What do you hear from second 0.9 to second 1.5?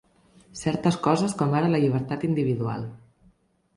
coses